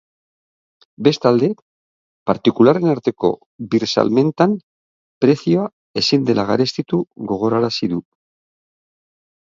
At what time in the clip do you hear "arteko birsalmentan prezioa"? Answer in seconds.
2.95-5.67